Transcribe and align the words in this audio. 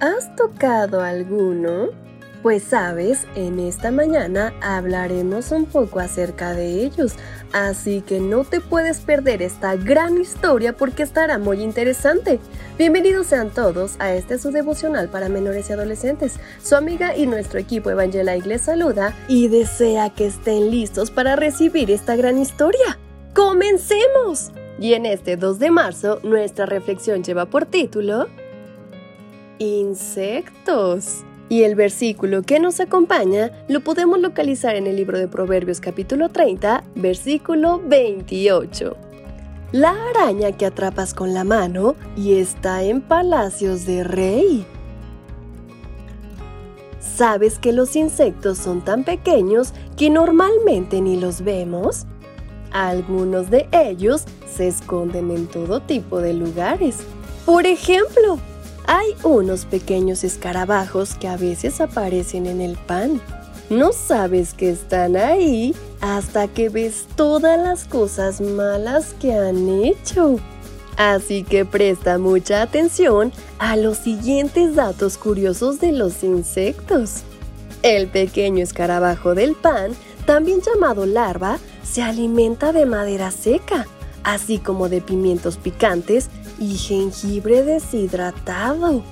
¿Has 0.00 0.36
tocado 0.36 1.00
alguno? 1.00 1.88
Pues 2.40 2.62
sabes, 2.62 3.26
en 3.34 3.58
esta 3.58 3.90
mañana 3.90 4.54
hablaremos 4.62 5.50
un 5.50 5.66
poco 5.66 5.98
acerca 5.98 6.54
de 6.54 6.84
ellos, 6.84 7.14
así 7.52 8.00
que 8.02 8.20
no 8.20 8.44
te 8.44 8.60
puedes 8.60 9.00
perder 9.00 9.42
esta 9.42 9.74
gran 9.74 10.16
historia 10.16 10.76
porque 10.76 11.02
estará 11.02 11.38
muy 11.38 11.62
interesante. 11.62 12.38
Bienvenidos 12.78 13.26
sean 13.26 13.50
todos 13.50 13.96
a 13.98 14.14
este 14.14 14.38
su 14.38 14.52
devocional 14.52 15.08
para 15.08 15.28
menores 15.28 15.68
y 15.68 15.72
adolescentes. 15.72 16.38
Su 16.62 16.76
amiga 16.76 17.16
y 17.16 17.26
nuestro 17.26 17.58
equipo 17.58 17.90
Evangela 17.90 18.36
les 18.36 18.62
saluda 18.62 19.16
y 19.26 19.48
desea 19.48 20.10
que 20.10 20.26
estén 20.26 20.70
listos 20.70 21.10
para 21.10 21.34
recibir 21.34 21.90
esta 21.90 22.14
gran 22.14 22.38
historia. 22.38 23.00
¡Comencemos! 23.34 24.52
Y 24.78 24.94
en 24.94 25.06
este 25.06 25.36
2 25.36 25.58
de 25.58 25.72
marzo, 25.72 26.20
nuestra 26.22 26.66
reflexión 26.66 27.24
lleva 27.24 27.46
por 27.46 27.66
título 27.66 28.28
Insectos. 29.58 31.24
Y 31.48 31.62
el 31.62 31.74
versículo 31.74 32.42
que 32.42 32.60
nos 32.60 32.78
acompaña 32.78 33.50
lo 33.66 33.80
podemos 33.80 34.20
localizar 34.20 34.76
en 34.76 34.86
el 34.86 34.94
libro 34.94 35.18
de 35.18 35.26
Proverbios 35.26 35.80
capítulo 35.80 36.28
30, 36.28 36.84
versículo 36.94 37.80
28. 37.84 38.96
La 39.72 39.96
araña 40.10 40.52
que 40.52 40.64
atrapas 40.64 41.12
con 41.12 41.34
la 41.34 41.42
mano 41.42 41.96
y 42.16 42.34
está 42.34 42.84
en 42.84 43.00
palacios 43.00 43.84
de 43.84 44.04
rey. 44.04 44.64
¿Sabes 47.00 47.58
que 47.58 47.72
los 47.72 47.96
insectos 47.96 48.58
son 48.58 48.82
tan 48.82 49.02
pequeños 49.02 49.72
que 49.96 50.08
normalmente 50.08 51.00
ni 51.00 51.18
los 51.18 51.42
vemos? 51.42 52.06
Algunos 52.70 53.50
de 53.50 53.68
ellos 53.72 54.24
se 54.48 54.68
esconden 54.68 55.32
en 55.32 55.48
todo 55.48 55.80
tipo 55.80 56.20
de 56.20 56.34
lugares. 56.34 56.98
Por 57.44 57.66
ejemplo, 57.66 58.38
hay 58.88 59.14
unos 59.22 59.66
pequeños 59.66 60.24
escarabajos 60.24 61.14
que 61.14 61.28
a 61.28 61.36
veces 61.36 61.82
aparecen 61.82 62.46
en 62.46 62.62
el 62.62 62.78
pan. 62.78 63.20
No 63.68 63.92
sabes 63.92 64.54
que 64.54 64.70
están 64.70 65.14
ahí 65.14 65.74
hasta 66.00 66.48
que 66.48 66.70
ves 66.70 67.06
todas 67.14 67.60
las 67.60 67.84
cosas 67.84 68.40
malas 68.40 69.14
que 69.20 69.34
han 69.34 69.68
hecho. 69.84 70.36
Así 70.96 71.44
que 71.44 71.66
presta 71.66 72.16
mucha 72.16 72.62
atención 72.62 73.30
a 73.58 73.76
los 73.76 73.98
siguientes 73.98 74.74
datos 74.74 75.18
curiosos 75.18 75.80
de 75.80 75.92
los 75.92 76.24
insectos. 76.24 77.24
El 77.82 78.08
pequeño 78.08 78.62
escarabajo 78.62 79.34
del 79.34 79.54
pan, 79.54 79.92
también 80.24 80.62
llamado 80.62 81.04
larva, 81.04 81.58
se 81.84 82.00
alimenta 82.00 82.72
de 82.72 82.86
madera 82.86 83.30
seca, 83.32 83.86
así 84.32 84.58
como 84.58 84.90
de 84.90 85.00
pimientos 85.00 85.56
picantes 85.56 86.28
y 86.58 86.76
jengibre 86.76 87.62
deshidratado. 87.62 89.02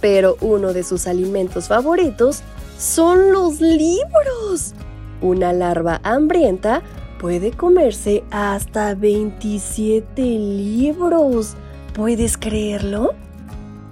Pero 0.00 0.36
uno 0.40 0.72
de 0.72 0.84
sus 0.84 1.06
alimentos 1.08 1.68
favoritos 1.68 2.42
son 2.78 3.32
los 3.32 3.60
libros. 3.60 4.74
Una 5.20 5.52
larva 5.52 6.00
hambrienta 6.04 6.82
puede 7.18 7.50
comerse 7.50 8.22
hasta 8.30 8.94
27 8.94 10.22
libros. 10.22 11.56
¿Puedes 11.92 12.38
creerlo? 12.38 13.14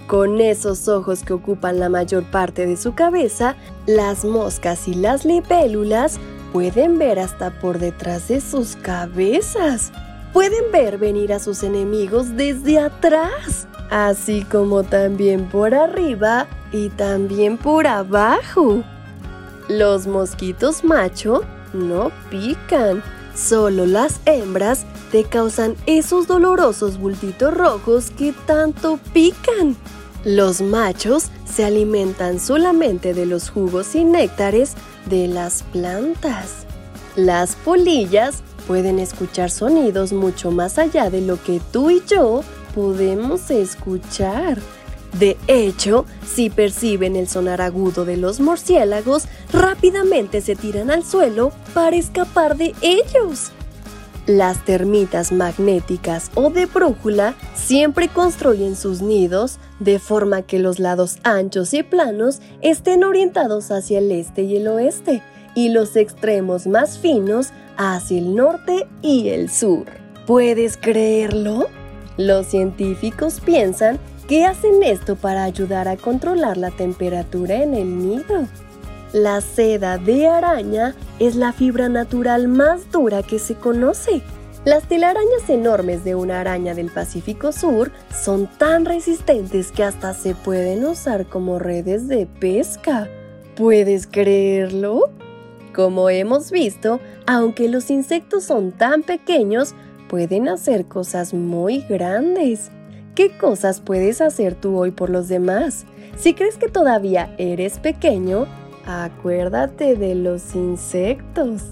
Con 0.06 0.40
esos 0.40 0.88
ojos 0.88 1.24
que 1.24 1.34
ocupan 1.34 1.80
la 1.80 1.90
mayor 1.90 2.22
parte 2.30 2.66
de 2.66 2.78
su 2.78 2.94
cabeza, 2.94 3.56
las 3.86 4.24
moscas 4.24 4.86
y 4.88 4.94
las 4.94 5.26
libélulas 5.26 6.18
pueden 6.52 6.98
ver 6.98 7.18
hasta 7.18 7.58
por 7.60 7.78
detrás 7.78 8.28
de 8.28 8.40
sus 8.40 8.76
cabezas 8.76 9.92
pueden 10.32 10.70
ver 10.72 10.98
venir 10.98 11.32
a 11.32 11.38
sus 11.38 11.62
enemigos 11.62 12.36
desde 12.36 12.78
atrás, 12.78 13.68
así 13.90 14.42
como 14.44 14.82
también 14.82 15.48
por 15.48 15.74
arriba 15.74 16.46
y 16.72 16.88
también 16.90 17.56
por 17.56 17.86
abajo. 17.86 18.82
Los 19.68 20.06
mosquitos 20.06 20.84
macho 20.84 21.42
no 21.72 22.10
pican, 22.30 23.02
solo 23.34 23.86
las 23.86 24.20
hembras 24.24 24.86
te 25.12 25.24
causan 25.24 25.74
esos 25.86 26.26
dolorosos 26.26 26.98
bultitos 26.98 27.54
rojos 27.54 28.10
que 28.10 28.32
tanto 28.46 28.98
pican. 29.12 29.76
Los 30.24 30.60
machos 30.60 31.30
se 31.44 31.64
alimentan 31.64 32.40
solamente 32.40 33.14
de 33.14 33.24
los 33.24 33.50
jugos 33.50 33.94
y 33.94 34.04
néctares 34.04 34.74
de 35.06 35.28
las 35.28 35.62
plantas. 35.62 36.66
Las 37.16 37.56
polillas 37.56 38.42
pueden 38.68 38.98
escuchar 38.98 39.50
sonidos 39.50 40.12
mucho 40.12 40.50
más 40.50 40.78
allá 40.78 41.08
de 41.08 41.22
lo 41.22 41.42
que 41.42 41.60
tú 41.72 41.90
y 41.90 42.02
yo 42.06 42.42
podemos 42.74 43.50
escuchar. 43.50 44.58
De 45.18 45.38
hecho, 45.46 46.04
si 46.26 46.50
perciben 46.50 47.16
el 47.16 47.28
sonar 47.28 47.62
agudo 47.62 48.04
de 48.04 48.18
los 48.18 48.40
murciélagos, 48.40 49.24
rápidamente 49.54 50.42
se 50.42 50.54
tiran 50.54 50.90
al 50.90 51.02
suelo 51.02 51.50
para 51.72 51.96
escapar 51.96 52.58
de 52.58 52.74
ellos. 52.82 53.52
Las 54.26 54.62
termitas 54.66 55.32
magnéticas 55.32 56.30
o 56.34 56.50
de 56.50 56.66
brújula 56.66 57.34
siempre 57.54 58.08
construyen 58.08 58.76
sus 58.76 59.00
nidos 59.00 59.58
de 59.80 59.98
forma 59.98 60.42
que 60.42 60.58
los 60.58 60.78
lados 60.78 61.16
anchos 61.22 61.72
y 61.72 61.82
planos 61.82 62.40
estén 62.60 63.02
orientados 63.02 63.70
hacia 63.70 64.00
el 64.00 64.12
este 64.12 64.42
y 64.42 64.56
el 64.56 64.68
oeste, 64.68 65.22
y 65.54 65.70
los 65.70 65.96
extremos 65.96 66.66
más 66.66 66.98
finos 66.98 67.48
hacia 67.78 68.18
el 68.18 68.34
norte 68.34 68.86
y 69.00 69.30
el 69.30 69.48
sur. 69.48 69.86
¿Puedes 70.26 70.76
creerlo? 70.76 71.68
Los 72.18 72.48
científicos 72.48 73.40
piensan 73.40 73.98
que 74.26 74.44
hacen 74.44 74.82
esto 74.82 75.16
para 75.16 75.44
ayudar 75.44 75.88
a 75.88 75.96
controlar 75.96 76.58
la 76.58 76.70
temperatura 76.70 77.62
en 77.62 77.72
el 77.72 77.98
nido. 77.98 78.46
La 79.12 79.40
seda 79.40 79.96
de 79.96 80.26
araña 80.26 80.94
es 81.18 81.34
la 81.34 81.54
fibra 81.54 81.88
natural 81.88 82.48
más 82.48 82.90
dura 82.90 83.22
que 83.22 83.38
se 83.38 83.54
conoce. 83.54 84.20
Las 84.64 84.82
telarañas 84.86 85.48
enormes 85.48 86.04
de 86.04 86.14
una 86.14 86.40
araña 86.40 86.74
del 86.74 86.90
Pacífico 86.90 87.52
Sur 87.52 87.92
son 88.12 88.48
tan 88.58 88.84
resistentes 88.84 89.72
que 89.72 89.84
hasta 89.84 90.12
se 90.12 90.34
pueden 90.34 90.84
usar 90.84 91.26
como 91.26 91.58
redes 91.58 92.08
de 92.08 92.26
pesca. 92.26 93.08
¿Puedes 93.56 94.06
creerlo? 94.06 95.04
Como 95.74 96.10
hemos 96.10 96.50
visto, 96.50 97.00
aunque 97.26 97.68
los 97.68 97.90
insectos 97.90 98.44
son 98.44 98.72
tan 98.72 99.02
pequeños, 99.02 99.74
pueden 100.08 100.48
hacer 100.48 100.86
cosas 100.86 101.34
muy 101.34 101.80
grandes. 101.82 102.70
¿Qué 103.14 103.36
cosas 103.36 103.80
puedes 103.80 104.20
hacer 104.20 104.54
tú 104.54 104.78
hoy 104.78 104.90
por 104.90 105.10
los 105.10 105.28
demás? 105.28 105.84
Si 106.16 106.34
crees 106.34 106.56
que 106.56 106.68
todavía 106.68 107.34
eres 107.36 107.78
pequeño, 107.78 108.46
acuérdate 108.86 109.96
de 109.96 110.14
los 110.14 110.54
insectos. 110.54 111.62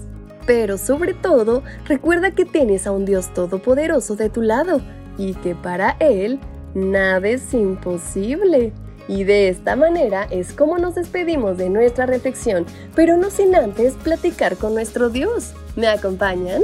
Pero 0.45 0.77
sobre 0.77 1.13
todo, 1.13 1.63
recuerda 1.85 2.31
que 2.31 2.45
tienes 2.45 2.87
a 2.87 2.91
un 2.91 3.05
Dios 3.05 3.33
todopoderoso 3.33 4.15
de 4.15 4.29
tu 4.29 4.41
lado 4.41 4.81
y 5.17 5.33
que 5.33 5.55
para 5.55 5.97
Él 5.99 6.39
nada 6.73 7.27
es 7.27 7.53
imposible. 7.53 8.71
Y 9.07 9.23
de 9.23 9.49
esta 9.49 9.75
manera 9.75 10.27
es 10.29 10.53
como 10.53 10.77
nos 10.77 10.95
despedimos 10.95 11.57
de 11.57 11.69
nuestra 11.69 12.05
reflexión, 12.05 12.65
pero 12.95 13.17
no 13.17 13.29
sin 13.29 13.55
antes 13.55 13.93
platicar 13.93 14.57
con 14.57 14.73
nuestro 14.73 15.09
Dios. 15.09 15.53
¿Me 15.75 15.87
acompañan? 15.87 16.63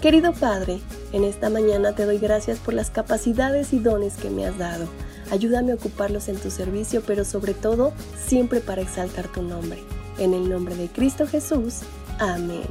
Querido 0.00 0.32
Padre, 0.32 0.80
en 1.12 1.24
esta 1.24 1.48
mañana 1.48 1.94
te 1.94 2.04
doy 2.04 2.18
gracias 2.18 2.58
por 2.58 2.74
las 2.74 2.90
capacidades 2.90 3.72
y 3.72 3.78
dones 3.78 4.16
que 4.16 4.30
me 4.30 4.46
has 4.46 4.58
dado. 4.58 4.86
Ayúdame 5.30 5.72
a 5.72 5.76
ocuparlos 5.76 6.28
en 6.28 6.36
tu 6.36 6.50
servicio, 6.50 7.02
pero 7.06 7.24
sobre 7.24 7.54
todo 7.54 7.92
siempre 8.16 8.60
para 8.60 8.82
exaltar 8.82 9.28
tu 9.28 9.42
nombre. 9.42 9.82
En 10.18 10.34
el 10.34 10.48
nombre 10.48 10.76
de 10.76 10.88
Cristo 10.88 11.26
Jesús. 11.26 11.80
Amén. 12.18 12.66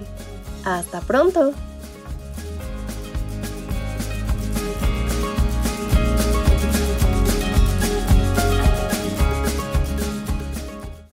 Hasta 0.63 1.01
pronto. 1.01 1.53